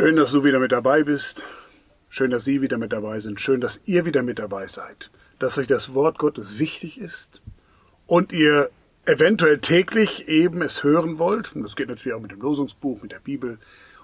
Schön, 0.00 0.16
dass 0.16 0.32
du 0.32 0.44
wieder 0.44 0.60
mit 0.60 0.72
dabei 0.72 1.02
bist. 1.02 1.42
Schön, 2.08 2.30
dass 2.30 2.46
Sie 2.46 2.62
wieder 2.62 2.78
mit 2.78 2.90
dabei 2.90 3.20
sind. 3.20 3.38
Schön, 3.38 3.60
dass 3.60 3.82
ihr 3.84 4.06
wieder 4.06 4.22
mit 4.22 4.38
dabei 4.38 4.66
seid. 4.66 5.10
Dass 5.38 5.58
euch 5.58 5.66
das 5.66 5.92
Wort 5.92 6.16
Gottes 6.16 6.58
wichtig 6.58 6.98
ist 6.98 7.42
und 8.06 8.32
ihr 8.32 8.70
eventuell 9.04 9.58
täglich 9.58 10.26
eben 10.26 10.62
es 10.62 10.84
hören 10.84 11.18
wollt. 11.18 11.54
Und 11.54 11.64
das 11.64 11.76
geht 11.76 11.90
natürlich 11.90 12.14
auch 12.14 12.22
mit 12.22 12.30
dem 12.30 12.40
Losungsbuch, 12.40 13.02
mit 13.02 13.12
der 13.12 13.20
Bibel 13.20 13.58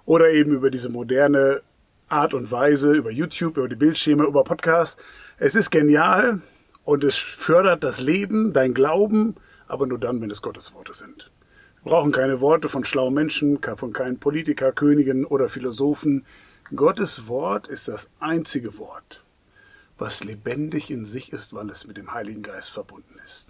oder 0.05 0.29
eben 0.29 0.53
über 0.53 0.69
diese 0.69 0.91
moderne 0.91 1.63
Art 2.11 2.35
und 2.35 2.53
Weise, 2.53 2.93
über 2.93 3.11
YouTube, 3.11 3.57
über 3.57 3.69
die 3.69 3.75
Bildschirme, 3.75 4.25
über 4.25 4.45
Podcast. 4.45 4.99
Es 5.39 5.55
ist 5.55 5.71
genial 5.71 6.43
und 6.85 7.05
es 7.05 7.17
fördert 7.17 7.83
das 7.83 8.01
Leben, 8.01 8.53
dein 8.53 8.75
Glauben, 8.75 9.37
aber 9.67 9.87
nur 9.87 9.99
dann, 9.99 10.21
wenn 10.21 10.31
es 10.31 10.43
Gottes 10.43 10.75
Worte 10.75 10.93
sind 10.93 11.31
brauchen 11.87 12.11
keine 12.11 12.41
Worte 12.41 12.69
von 12.69 12.85
schlauen 12.85 13.15
Menschen, 13.15 13.61
von 13.77 13.93
keinen 13.93 14.19
Politiker, 14.19 14.73
Königen 14.73 15.25
oder 15.25 15.49
Philosophen. 15.49 16.27
Gottes 16.75 17.29
Wort 17.29 17.69
ist 17.69 17.87
das 17.87 18.11
einzige 18.19 18.77
Wort, 18.79 19.23
was 19.97 20.25
lebendig 20.25 20.91
in 20.91 21.05
sich 21.05 21.33
ist, 21.33 21.55
weil 21.55 21.71
es 21.71 21.87
mit 21.87 21.97
dem 21.97 22.13
Heiligen 22.13 22.43
Geist 22.43 22.73
verbunden 22.73 23.21
ist. 23.25 23.49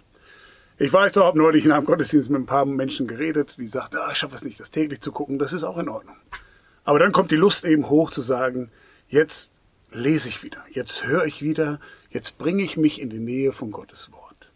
Ich 0.77 0.93
weiß 0.93 1.17
auch, 1.17 1.25
habe 1.25 1.39
neulich 1.39 1.65
in 1.65 1.71
einem 1.71 1.87
Gottesdienst 1.87 2.29
mit 2.29 2.41
ein 2.41 2.45
paar 2.45 2.65
Menschen 2.65 3.07
geredet, 3.07 3.57
die 3.57 3.67
sagten, 3.67 3.97
ah, 3.97 4.11
ich 4.11 4.19
schaffe 4.19 4.35
es 4.35 4.45
nicht, 4.45 4.59
das 4.59 4.69
täglich 4.69 5.01
zu 5.01 5.11
gucken, 5.11 5.39
das 5.39 5.51
ist 5.51 5.63
auch 5.63 5.79
in 5.79 5.89
Ordnung. 5.89 6.17
Aber 6.83 6.99
dann 6.99 7.11
kommt 7.11 7.31
die 7.31 7.35
Lust 7.35 7.65
eben 7.65 7.89
hoch 7.89 8.11
zu 8.11 8.21
sagen, 8.21 8.69
jetzt 9.09 9.51
lese 9.91 10.29
ich 10.29 10.43
wieder, 10.43 10.63
jetzt 10.69 11.07
höre 11.07 11.25
ich 11.25 11.41
wieder, 11.41 11.79
jetzt 12.11 12.37
bringe 12.37 12.61
ich 12.61 12.77
mich 12.77 13.01
in 13.01 13.09
die 13.09 13.17
Nähe 13.17 13.51
von 13.51 13.71
Gottes 13.71 14.11
Wort. 14.11 14.51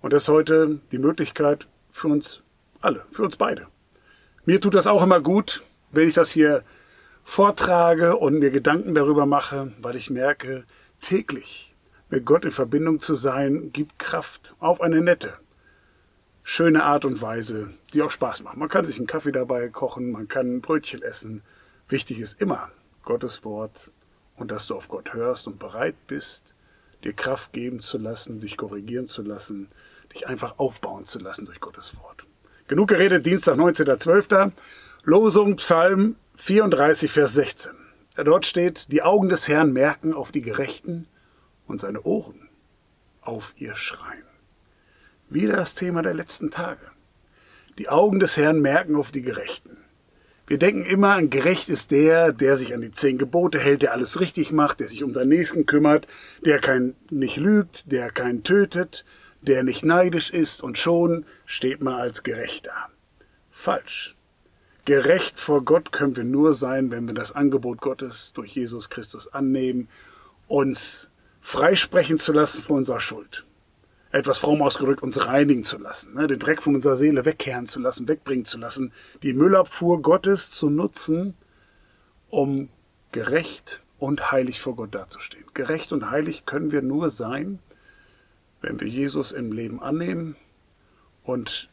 Und 0.00 0.12
das 0.12 0.22
ist 0.22 0.28
heute 0.28 0.78
die 0.92 0.98
Möglichkeit 0.98 1.66
für 1.90 2.06
uns 2.06 2.44
alle, 2.80 3.04
für 3.10 3.24
uns 3.24 3.36
beide. 3.36 3.66
Mir 4.44 4.60
tut 4.60 4.74
das 4.74 4.86
auch 4.86 5.02
immer 5.02 5.20
gut, 5.20 5.62
wenn 5.90 6.08
ich 6.08 6.14
das 6.14 6.30
hier 6.30 6.62
vortrage 7.22 8.16
und 8.16 8.38
mir 8.38 8.50
Gedanken 8.50 8.94
darüber 8.94 9.26
mache, 9.26 9.72
weil 9.82 9.96
ich 9.96 10.10
merke, 10.10 10.64
täglich 11.00 11.74
mit 12.08 12.24
Gott 12.24 12.44
in 12.44 12.50
Verbindung 12.50 13.00
zu 13.00 13.14
sein, 13.14 13.70
gibt 13.72 13.98
Kraft 13.98 14.54
auf 14.58 14.80
eine 14.80 15.02
nette, 15.02 15.34
schöne 16.42 16.84
Art 16.84 17.04
und 17.04 17.20
Weise, 17.20 17.74
die 17.92 18.02
auch 18.02 18.10
Spaß 18.10 18.42
macht. 18.42 18.56
Man 18.56 18.70
kann 18.70 18.86
sich 18.86 18.96
einen 18.96 19.06
Kaffee 19.06 19.32
dabei 19.32 19.68
kochen, 19.68 20.10
man 20.10 20.28
kann 20.28 20.56
ein 20.56 20.60
Brötchen 20.62 21.02
essen. 21.02 21.42
Wichtig 21.88 22.18
ist 22.18 22.40
immer 22.40 22.70
Gottes 23.02 23.44
Wort 23.44 23.90
und 24.36 24.50
dass 24.50 24.66
du 24.66 24.74
auf 24.74 24.88
Gott 24.88 25.12
hörst 25.12 25.46
und 25.46 25.58
bereit 25.58 25.96
bist, 26.06 26.54
dir 27.04 27.12
Kraft 27.12 27.52
geben 27.52 27.80
zu 27.80 27.98
lassen, 27.98 28.40
dich 28.40 28.56
korrigieren 28.56 29.06
zu 29.06 29.22
lassen, 29.22 29.68
dich 30.14 30.26
einfach 30.26 30.58
aufbauen 30.58 31.04
zu 31.04 31.18
lassen 31.18 31.44
durch 31.44 31.60
Gottes 31.60 31.96
Wort. 31.98 32.27
Genug 32.68 32.88
geredet, 32.88 33.24
Dienstag, 33.24 33.56
19.12. 33.56 34.52
Losung, 35.02 35.56
Psalm 35.56 36.16
34, 36.36 37.10
Vers 37.10 37.32
16. 37.32 37.72
Dort 38.14 38.44
steht, 38.44 38.92
die 38.92 39.00
Augen 39.00 39.30
des 39.30 39.48
Herrn 39.48 39.72
merken 39.72 40.12
auf 40.12 40.32
die 40.32 40.42
Gerechten 40.42 41.08
und 41.66 41.80
seine 41.80 42.02
Ohren 42.02 42.50
auf 43.22 43.54
ihr 43.56 43.74
Schreien. 43.74 44.22
Wieder 45.30 45.56
das 45.56 45.76
Thema 45.76 46.02
der 46.02 46.12
letzten 46.12 46.50
Tage. 46.50 46.82
Die 47.78 47.88
Augen 47.88 48.20
des 48.20 48.36
Herrn 48.36 48.60
merken 48.60 48.96
auf 48.96 49.12
die 49.12 49.22
Gerechten. 49.22 49.78
Wir 50.46 50.58
denken 50.58 50.84
immer, 50.84 51.14
ein 51.14 51.30
Gerecht 51.30 51.70
ist 51.70 51.90
der, 51.90 52.34
der 52.34 52.58
sich 52.58 52.74
an 52.74 52.82
die 52.82 52.92
zehn 52.92 53.16
Gebote 53.16 53.58
hält, 53.58 53.80
der 53.80 53.94
alles 53.94 54.20
richtig 54.20 54.52
macht, 54.52 54.80
der 54.80 54.88
sich 54.88 55.02
um 55.02 55.14
seinen 55.14 55.30
Nächsten 55.30 55.64
kümmert, 55.64 56.06
der 56.44 56.58
kein, 56.58 56.96
nicht 57.08 57.38
lügt, 57.38 57.90
der 57.92 58.10
keinen 58.10 58.42
tötet, 58.42 59.06
der 59.40 59.62
nicht 59.62 59.84
neidisch 59.84 60.30
ist 60.30 60.62
und 60.62 60.78
schon 60.78 61.24
steht 61.46 61.82
man 61.82 61.94
als 61.94 62.22
gerecht 62.22 62.66
da. 62.66 62.88
Falsch. 63.50 64.16
Gerecht 64.84 65.38
vor 65.38 65.64
Gott 65.64 65.92
können 65.92 66.16
wir 66.16 66.24
nur 66.24 66.54
sein, 66.54 66.90
wenn 66.90 67.06
wir 67.06 67.14
das 67.14 67.32
Angebot 67.32 67.80
Gottes 67.80 68.32
durch 68.32 68.54
Jesus 68.54 68.88
Christus 68.88 69.32
annehmen, 69.32 69.88
uns 70.46 71.10
freisprechen 71.40 72.18
zu 72.18 72.32
lassen 72.32 72.62
von 72.62 72.78
unserer 72.78 73.00
Schuld. 73.00 73.44
Etwas 74.10 74.38
fromm 74.38 74.62
ausgedrückt, 74.62 75.02
uns 75.02 75.26
reinigen 75.26 75.64
zu 75.64 75.76
lassen, 75.76 76.14
ne, 76.14 76.26
den 76.26 76.38
Dreck 76.38 76.62
von 76.62 76.74
unserer 76.74 76.96
Seele 76.96 77.26
wegkehren 77.26 77.66
zu 77.66 77.78
lassen, 77.78 78.08
wegbringen 78.08 78.46
zu 78.46 78.56
lassen, 78.56 78.92
die 79.22 79.34
Müllabfuhr 79.34 80.00
Gottes 80.00 80.50
zu 80.50 80.70
nutzen, 80.70 81.34
um 82.30 82.70
gerecht 83.12 83.82
und 83.98 84.30
heilig 84.30 84.60
vor 84.60 84.76
Gott 84.76 84.94
dazustehen. 84.94 85.44
Gerecht 85.52 85.92
und 85.92 86.10
heilig 86.10 86.46
können 86.46 86.72
wir 86.72 86.80
nur 86.80 87.10
sein, 87.10 87.58
wenn 88.60 88.80
wir 88.80 88.88
Jesus 88.88 89.32
im 89.32 89.52
Leben 89.52 89.80
annehmen 89.80 90.36
und 91.22 91.68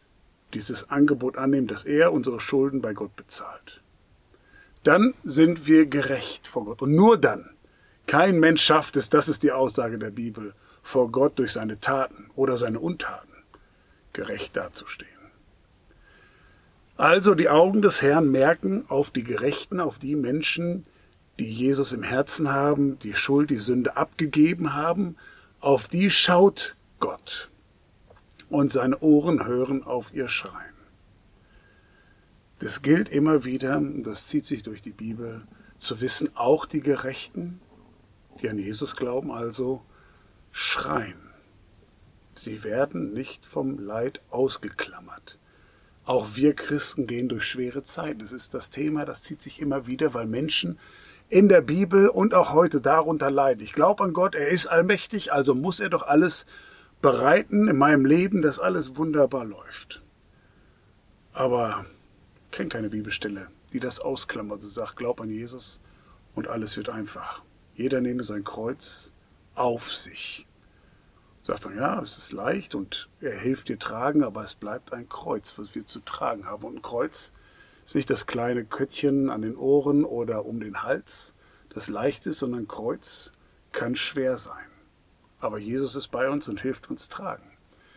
dieses 0.54 0.90
Angebot 0.90 1.38
annehmen, 1.38 1.68
dass 1.68 1.86
er 1.86 2.14
unsere 2.14 2.40
Schulden 2.40 2.82
bei 2.82 2.94
Gott 2.94 3.16
bezahlt. 3.16 3.82
Dann 4.84 5.14
sind 5.24 5.68
wir 5.68 5.88
gerecht 5.88 6.48
vor 6.48 6.66
Gott. 6.66 6.82
Und 6.82 6.94
nur 6.94 7.18
dann. 7.18 7.50
Kein 8.08 8.40
Mensch 8.40 8.62
schafft 8.62 8.96
es, 8.98 9.10
das 9.10 9.28
ist 9.28 9.42
die 9.42 9.52
Aussage 9.52 9.98
der 9.98 10.12
Bibel, 10.12 10.54
vor 10.84 11.12
Gott 11.12 11.40
durch 11.40 11.54
seine 11.54 11.80
Taten 11.80 12.30
oder 12.36 12.56
seine 12.56 12.80
Untaten 12.80 13.34
gerecht 14.14 14.56
dazustehen. 14.56 15.10
Also 16.98 17.34
die 17.34 17.50
Augen 17.50 17.82
des 17.82 18.02
Herrn 18.02 18.32
merken 18.32 18.86
auf 18.88 19.10
die 19.10 19.24
Gerechten, 19.24 19.80
auf 19.80 20.00
die 20.00 20.16
Menschen, 20.16 20.84
die 21.40 21.52
Jesus 21.52 21.92
im 21.92 22.04
Herzen 22.04 22.54
haben, 22.54 23.00
die 23.00 23.16
Schuld, 23.16 23.50
die 23.50 23.58
Sünde 23.58 23.98
abgegeben 23.98 24.74
haben 24.74 25.16
auf 25.66 25.88
die 25.88 26.12
schaut 26.12 26.76
Gott 27.00 27.50
und 28.50 28.72
seine 28.72 29.00
Ohren 29.00 29.48
hören 29.48 29.84
auf 29.84 30.14
ihr 30.14 30.28
Schreien. 30.28 30.76
Das 32.60 32.84
gilt 32.84 33.10
immer 33.10 33.46
wieder, 33.46 33.82
das 33.82 34.28
zieht 34.28 34.46
sich 34.46 34.62
durch 34.62 34.84
die 34.84 34.92
Bibel, 34.92 35.42
zu 35.80 36.02
wissen, 36.02 36.30
auch 36.36 36.68
die 36.68 36.82
Gerechten, 36.82 37.62
die 38.40 38.48
an 38.48 38.60
Jesus 38.60 38.96
glauben, 38.96 39.32
also 39.32 39.82
schreien. 40.52 41.32
Sie 42.36 42.64
werden 42.64 43.14
nicht 43.14 43.44
vom 43.44 43.80
Leid 43.80 44.22
ausgeklammert. 44.30 45.40
Auch 46.06 46.36
wir 46.36 46.54
Christen 46.54 47.08
gehen 47.08 47.28
durch 47.28 47.46
schwere 47.46 47.82
Zeiten. 47.82 48.20
Das 48.20 48.34
ist 48.34 48.54
das 48.54 48.70
Thema, 48.70 49.04
das 49.04 49.24
zieht 49.24 49.42
sich 49.42 49.60
immer 49.60 49.88
wieder, 49.88 50.14
weil 50.14 50.28
Menschen 50.28 50.78
in 51.36 51.50
der 51.50 51.60
Bibel 51.60 52.08
und 52.08 52.34
auch 52.34 52.54
heute 52.54 52.80
darunter 52.80 53.30
leiden. 53.30 53.62
Ich 53.62 53.74
glaube 53.74 54.06
an 54.06 54.14
Gott, 54.14 54.36
er 54.36 54.48
ist 54.48 54.68
allmächtig, 54.68 55.34
also 55.34 55.54
muss 55.54 55.82
er 55.82 55.90
doch 55.90 56.04
alles 56.04 56.46
bereiten 57.02 57.68
in 57.68 57.78
meinem 57.78 58.06
Leben, 58.06 58.42
dass 58.42 58.58
alles 58.58 58.96
wunderbar 58.96 59.44
läuft. 59.44 60.02
Aber 61.34 61.86
ich 62.46 62.52
kenne 62.52 62.70
keine 62.70 62.88
Bibelstelle, 62.88 63.48
die 63.74 63.82
das 63.82 64.00
ausklammert 64.00 64.64
und 64.64 64.70
sagt, 64.70 64.96
glaub 64.96 65.20
an 65.20 65.30
Jesus 65.30 65.82
und 66.36 66.48
alles 66.48 66.78
wird 66.78 66.88
einfach. 66.88 67.42
Jeder 67.74 68.00
nehme 68.00 68.24
sein 68.24 68.46
Kreuz 68.46 69.12
auf 69.56 69.92
sich. 69.92 70.48
Sagt 71.44 71.66
dann, 71.66 71.76
ja, 71.76 72.02
es 72.02 72.18
ist 72.18 72.32
leicht 72.32 72.76
und 72.76 73.10
er 73.20 73.38
hilft 73.38 73.68
dir 73.68 73.78
tragen, 73.78 74.24
aber 74.24 74.42
es 74.46 74.56
bleibt 74.56 74.94
ein 74.94 75.10
Kreuz, 75.10 75.60
was 75.60 75.76
wir 75.76 75.86
zu 75.86 76.00
tragen 76.00 76.46
haben. 76.46 76.64
Und 76.64 76.78
ein 76.78 76.82
Kreuz 76.82 77.34
ist 77.86 77.96
nicht 77.96 78.10
das 78.10 78.26
kleine 78.26 78.66
Köttchen 78.66 79.30
an 79.30 79.44
den 79.44 79.56
Ohren 79.56 80.04
oder 80.04 80.46
um 80.46 80.60
den 80.60 80.84
Hals, 80.84 81.34
das 81.70 81.88
leicht 81.88 82.26
ist, 82.26 82.40
sondern 82.40 82.68
Kreuz 82.68 83.32
kann 83.72 83.96
schwer 83.96 84.38
sein. 84.38 84.66
Aber 85.40 85.60
Jesus 85.60 85.96
ist 85.96 86.08
bei 86.08 86.30
uns 86.30 86.50
und 86.50 86.62
hilft 86.62 86.90
uns 86.90 87.10
tragen. 87.10 87.44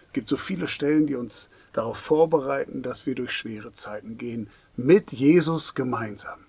Es 0.09 0.13
gibt 0.13 0.29
so 0.29 0.37
viele 0.37 0.69
Stellen, 0.69 1.07
die 1.07 1.15
uns 1.15 1.49
darauf 1.73 1.97
vorbereiten, 1.97 2.83
dass 2.83 3.07
wir 3.07 3.15
durch 3.15 3.33
schwere 3.33 3.73
Zeiten 3.73 4.19
gehen, 4.19 4.51
mit 4.77 5.13
Jesus 5.13 5.75
gemeinsam. 5.75 6.41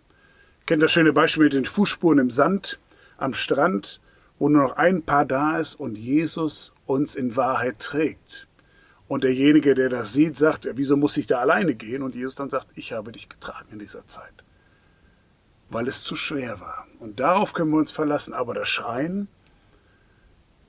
Kennt 0.65 0.83
das 0.83 0.91
schöne 0.91 1.13
Beispiel 1.13 1.45
mit 1.45 1.53
den 1.53 1.65
Fußspuren 1.65 2.19
im 2.19 2.31
Sand 2.31 2.79
am 3.17 3.33
Strand, 3.33 4.01
wo 4.37 4.49
nur 4.49 4.63
noch 4.63 4.77
ein 4.77 5.03
Paar 5.03 5.25
da 5.25 5.57
ist 5.57 5.75
und 5.75 5.97
Jesus 5.97 6.73
uns 6.85 7.15
in 7.15 7.35
Wahrheit 7.35 7.79
trägt. 7.79 8.48
Und 9.09 9.23
derjenige, 9.23 9.73
der 9.73 9.89
das 9.89 10.13
sieht, 10.13 10.37
sagt, 10.37 10.69
wieso 10.75 10.95
muss 10.95 11.17
ich 11.17 11.25
da 11.25 11.39
alleine 11.39 11.73
gehen? 11.73 12.03
Und 12.03 12.13
Jesus 12.13 12.35
dann 12.35 12.51
sagt, 12.51 12.67
ich 12.75 12.93
habe 12.93 13.11
dich 13.11 13.27
getragen 13.27 13.69
in 13.71 13.79
dieser 13.79 14.05
Zeit. 14.05 14.43
Weil 15.71 15.87
es 15.87 16.03
zu 16.03 16.15
schwer 16.15 16.59
war. 16.59 16.85
Und 16.99 17.19
darauf 17.19 17.53
können 17.53 17.71
wir 17.71 17.79
uns 17.79 17.91
verlassen. 17.91 18.35
Aber 18.35 18.53
das 18.53 18.69
Schreien 18.69 19.27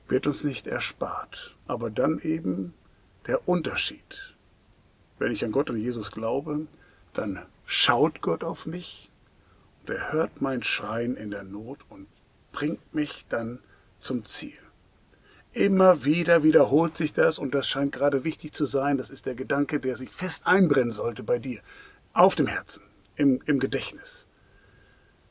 wird 0.08 0.26
uns 0.26 0.42
nicht 0.42 0.66
erspart. 0.66 1.54
Aber 1.66 1.90
dann 1.90 2.18
eben 2.18 2.72
der 3.26 3.46
Unterschied. 3.46 4.34
Wenn 5.18 5.32
ich 5.32 5.44
an 5.44 5.52
Gott 5.52 5.68
und 5.68 5.76
Jesus 5.76 6.10
glaube, 6.10 6.66
dann 7.12 7.44
schaut 7.66 8.22
Gott 8.22 8.42
auf 8.42 8.64
mich 8.64 9.10
und 9.82 9.90
er 9.90 10.12
hört 10.12 10.40
mein 10.40 10.62
Schreien 10.62 11.14
in 11.14 11.30
der 11.30 11.44
Not 11.44 11.80
und 11.90 12.06
bringt 12.52 12.94
mich 12.94 13.26
dann 13.28 13.58
zum 13.98 14.24
Ziel. 14.24 14.56
Immer 15.52 16.04
wieder 16.04 16.44
wiederholt 16.44 16.96
sich 16.96 17.12
das 17.12 17.38
und 17.38 17.54
das 17.54 17.68
scheint 17.68 17.92
gerade 17.92 18.22
wichtig 18.22 18.52
zu 18.52 18.66
sein. 18.66 18.98
Das 18.98 19.10
ist 19.10 19.26
der 19.26 19.34
Gedanke, 19.34 19.80
der 19.80 19.96
sich 19.96 20.10
fest 20.10 20.46
einbrennen 20.46 20.92
sollte 20.92 21.24
bei 21.24 21.38
dir. 21.38 21.60
Auf 22.12 22.36
dem 22.36 22.46
Herzen, 22.46 22.82
im, 23.16 23.40
im 23.46 23.58
Gedächtnis. 23.58 24.28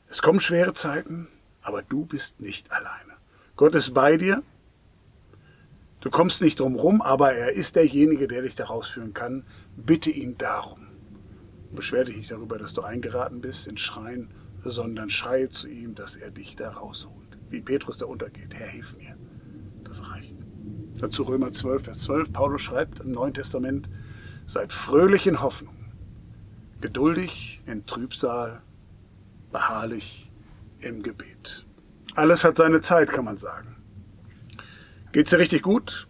Es 0.08 0.20
kommen 0.20 0.40
schwere 0.40 0.74
Zeiten, 0.74 1.28
aber 1.62 1.82
du 1.82 2.04
bist 2.04 2.40
nicht 2.40 2.70
alleine. 2.70 3.14
Gott 3.56 3.74
ist 3.74 3.94
bei 3.94 4.16
dir. 4.16 4.42
Du 6.00 6.10
kommst 6.10 6.42
nicht 6.42 6.60
drum 6.60 6.76
rum, 6.76 7.00
aber 7.00 7.32
er 7.32 7.52
ist 7.52 7.76
derjenige, 7.76 8.26
der 8.26 8.42
dich 8.42 8.54
da 8.54 8.64
rausführen 8.64 9.14
kann. 9.14 9.44
Bitte 9.76 10.10
ihn 10.10 10.36
darum. 10.36 10.86
Beschwer 11.72 12.04
dich 12.04 12.16
nicht 12.16 12.30
darüber, 12.30 12.58
dass 12.58 12.74
du 12.74 12.82
eingeraten 12.82 13.40
bist 13.40 13.68
in 13.68 13.78
Schreien. 13.78 14.28
sondern 14.62 15.08
schreie 15.08 15.48
zu 15.48 15.68
ihm, 15.68 15.94
dass 15.94 16.16
er 16.16 16.30
dich 16.30 16.54
da 16.54 16.70
rausholt. 16.70 17.38
Wie 17.48 17.62
Petrus 17.62 17.96
da 17.96 18.04
untergeht. 18.04 18.52
Herr, 18.52 18.68
hilf 18.68 18.94
mir. 18.98 19.16
Das 19.90 20.08
reicht. 20.08 20.36
Dazu 21.00 21.24
Römer 21.24 21.50
12, 21.50 21.82
Vers 21.82 22.02
12. 22.02 22.32
Paulus 22.32 22.62
schreibt 22.62 23.00
im 23.00 23.10
Neuen 23.10 23.34
Testament, 23.34 23.88
seid 24.46 24.72
fröhlich 24.72 25.26
in 25.26 25.42
Hoffnung, 25.42 25.74
geduldig 26.80 27.60
in 27.66 27.86
Trübsal, 27.86 28.62
beharrlich 29.50 30.30
im 30.78 31.02
Gebet. 31.02 31.66
Alles 32.14 32.44
hat 32.44 32.56
seine 32.56 32.80
Zeit, 32.82 33.10
kann 33.10 33.24
man 33.24 33.36
sagen. 33.36 33.82
Geht's 35.10 35.30
dir 35.30 35.40
richtig 35.40 35.62
gut? 35.62 36.06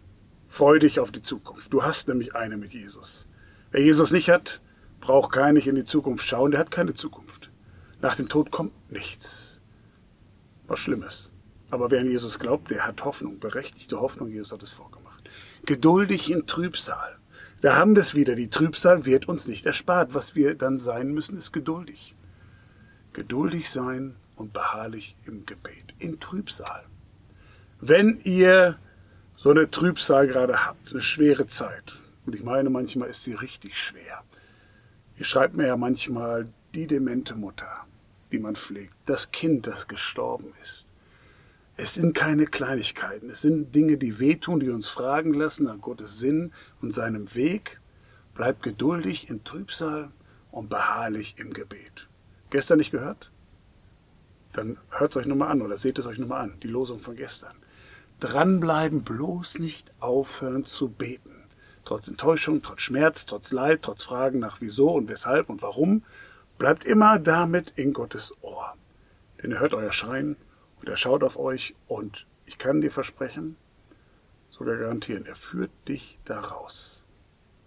Freu 0.47 0.77
dich 0.77 0.99
auf 0.99 1.11
die 1.11 1.23
Zukunft. 1.23 1.73
Du 1.73 1.81
hast 1.81 2.07
nämlich 2.07 2.35
eine 2.35 2.57
mit 2.57 2.73
Jesus. 2.73 3.27
Wer 3.71 3.81
Jesus 3.81 4.11
nicht 4.11 4.29
hat, 4.29 4.61
braucht 4.99 5.31
gar 5.31 5.51
nicht 5.53 5.65
in 5.65 5.75
die 5.75 5.85
Zukunft 5.85 6.27
schauen, 6.27 6.51
der 6.51 6.59
hat 6.59 6.69
keine 6.69 6.93
Zukunft. 6.93 7.49
Nach 7.99 8.15
dem 8.15 8.29
Tod 8.29 8.51
kommt 8.51 8.91
nichts. 8.91 9.59
Was 10.67 10.77
Schlimmes. 10.77 11.31
Aber 11.71 11.89
wer 11.89 12.01
an 12.01 12.07
Jesus 12.07 12.37
glaubt, 12.37 12.69
der 12.69 12.85
hat 12.85 13.03
Hoffnung, 13.05 13.39
berechtigte 13.39 13.99
Hoffnung, 13.99 14.29
Jesus 14.29 14.51
hat 14.51 14.61
es 14.61 14.69
vorgemacht. 14.71 15.29
Geduldig 15.65 16.29
in 16.29 16.45
Trübsal. 16.45 17.17
Da 17.61 17.77
haben 17.77 17.95
wir 17.95 18.01
es 18.01 18.13
wieder. 18.13 18.35
Die 18.35 18.49
Trübsal 18.49 19.05
wird 19.05 19.27
uns 19.27 19.47
nicht 19.47 19.65
erspart. 19.65 20.13
Was 20.13 20.35
wir 20.35 20.55
dann 20.55 20.77
sein 20.77 21.13
müssen, 21.13 21.37
ist 21.37 21.51
geduldig. 21.51 22.15
Geduldig 23.13 23.69
sein 23.69 24.15
und 24.35 24.51
beharrlich 24.51 25.15
im 25.25 25.45
Gebet. 25.45 25.93
In 25.99 26.19
Trübsal. 26.19 26.83
Wenn 27.79 28.19
ihr 28.23 28.77
so 29.35 29.49
eine 29.51 29.71
Trübsal 29.71 30.27
gerade 30.27 30.65
habt, 30.65 30.91
eine 30.91 31.01
schwere 31.01 31.47
Zeit, 31.47 31.99
und 32.25 32.35
ich 32.35 32.43
meine, 32.43 32.69
manchmal 32.69 33.09
ist 33.09 33.23
sie 33.23 33.33
richtig 33.33 33.77
schwer. 33.77 34.23
Ihr 35.17 35.25
schreibt 35.25 35.55
mir 35.55 35.67
ja 35.67 35.77
manchmal 35.77 36.47
die 36.73 36.87
demente 36.87 37.35
Mutter, 37.35 37.85
die 38.31 38.39
man 38.39 38.55
pflegt, 38.55 38.93
das 39.05 39.31
Kind, 39.31 39.67
das 39.67 39.87
gestorben 39.87 40.53
ist. 40.61 40.87
Es 41.83 41.95
sind 41.95 42.13
keine 42.13 42.45
Kleinigkeiten, 42.45 43.31
es 43.31 43.41
sind 43.41 43.73
Dinge, 43.73 43.97
die 43.97 44.19
wehtun, 44.19 44.59
die 44.59 44.69
uns 44.69 44.87
fragen 44.87 45.33
lassen 45.33 45.63
nach 45.63 45.81
Gottes 45.81 46.19
Sinn 46.19 46.51
und 46.79 46.93
seinem 46.93 47.33
Weg. 47.33 47.81
Bleibt 48.35 48.61
geduldig 48.61 49.31
in 49.31 49.43
Trübsal 49.43 50.11
und 50.51 50.69
beharrlich 50.69 51.37
im 51.39 51.53
Gebet. 51.53 52.07
Gestern 52.51 52.77
nicht 52.77 52.91
gehört? 52.91 53.31
Dann 54.53 54.77
hört 54.91 55.09
es 55.09 55.17
euch 55.17 55.25
nochmal 55.25 55.49
an 55.49 55.63
oder 55.63 55.75
seht 55.75 55.97
es 55.97 56.05
euch 56.05 56.19
nochmal 56.19 56.43
an, 56.43 56.53
die 56.61 56.67
Losung 56.67 56.99
von 56.99 57.15
gestern. 57.15 57.55
Dranbleiben, 58.19 59.01
bloß 59.01 59.57
nicht 59.57 59.91
aufhören 59.99 60.65
zu 60.65 60.87
beten. 60.87 61.45
Trotz 61.83 62.07
Enttäuschung, 62.07 62.61
trotz 62.61 62.81
Schmerz, 62.81 63.25
trotz 63.25 63.51
Leid, 63.51 63.79
trotz 63.81 64.03
Fragen 64.03 64.37
nach 64.37 64.61
wieso 64.61 64.91
und 64.91 65.09
weshalb 65.09 65.49
und 65.49 65.63
warum, 65.63 66.03
bleibt 66.59 66.83
immer 66.83 67.17
damit 67.17 67.73
in 67.75 67.91
Gottes 67.91 68.35
Ohr. 68.41 68.75
Denn 69.41 69.53
er 69.53 69.61
hört 69.61 69.73
euer 69.73 69.91
Schreien 69.91 70.35
er 70.89 70.97
schaut 70.97 71.23
auf 71.23 71.37
euch 71.37 71.75
und 71.87 72.27
ich 72.45 72.57
kann 72.57 72.81
dir 72.81 72.91
versprechen, 72.91 73.55
sogar 74.49 74.77
garantieren, 74.77 75.25
er 75.25 75.35
führt 75.35 75.71
dich 75.87 76.19
da 76.25 76.39
raus. 76.39 77.03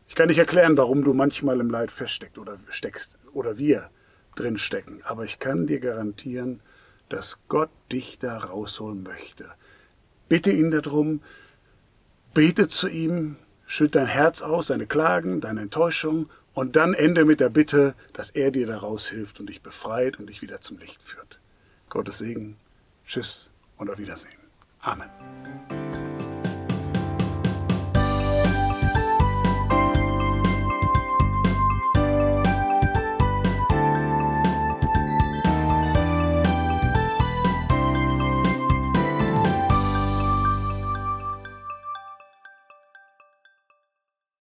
Ich 0.09 0.15
kann 0.15 0.29
nicht 0.29 0.39
erklären, 0.39 0.77
warum 0.77 1.03
du 1.03 1.13
manchmal 1.13 1.59
im 1.61 1.71
Leid 1.71 1.91
feststeckst 1.91 2.39
oder 2.39 2.59
steckst 2.69 3.19
oder 3.33 3.59
wir 3.59 3.91
drin 4.37 4.59
stecken, 4.59 5.01
aber 5.05 5.25
ich 5.25 5.39
kann 5.39 5.67
dir 5.67 5.81
garantieren, 5.81 6.61
dass 7.09 7.41
Gott 7.49 7.71
dich 7.91 8.19
da 8.19 8.39
rausholen 8.39 9.03
möchte. 9.03 9.51
Bitte 10.29 10.53
ihn 10.53 10.71
darum, 10.71 11.23
bete 12.33 12.69
zu 12.69 12.89
ihm, 12.89 13.37
schütt 13.67 13.95
dein 13.95 14.07
Herz 14.07 14.43
aus, 14.43 14.69
deine 14.69 14.87
Klagen, 14.87 15.41
deine 15.41 15.63
Enttäuschung 15.63 16.31
und 16.53 16.77
dann 16.77 16.95
ende 16.95 17.25
mit 17.25 17.41
der 17.41 17.49
Bitte, 17.49 17.95
dass 18.13 18.31
er 18.31 18.51
dir 18.51 18.67
da 18.67 18.79
raushilft 18.79 19.41
und 19.41 19.49
dich 19.49 19.63
befreit 19.63 20.19
und 20.19 20.29
dich 20.29 20.43
wieder 20.43 20.61
zum 20.61 20.79
Licht 20.79 21.03
führt. 21.03 21.41
Gottes 21.89 22.19
Segen 22.19 22.57
Tschüss 23.07 23.51
und 23.77 23.91
auf 23.91 23.99
Wiedersehen. 23.99 24.39
Amen. 24.81 25.11